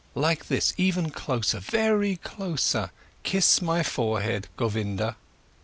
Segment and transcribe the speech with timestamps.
[0.15, 1.59] Like this, even closer!
[1.59, 2.75] Very close!
[3.21, 5.15] Kiss my forehead, Govinda!"